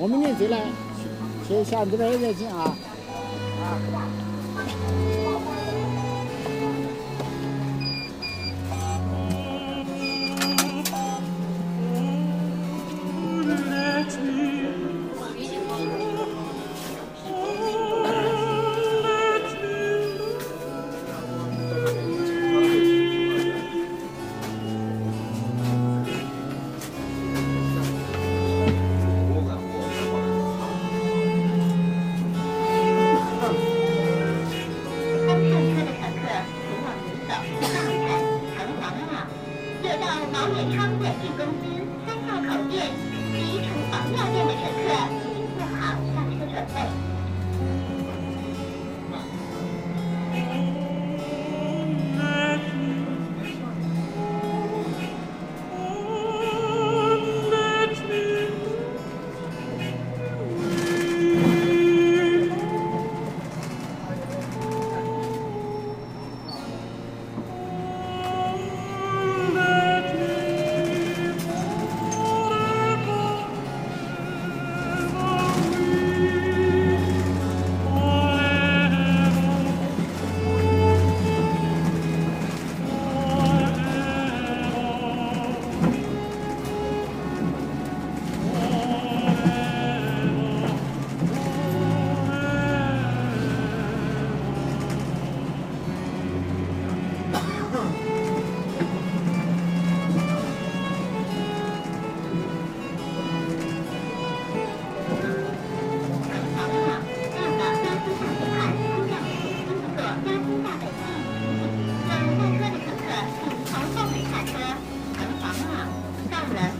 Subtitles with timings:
[0.00, 0.58] 我们呢，再来，
[1.64, 2.76] 下这个热热啊，
[3.62, 5.47] 啊。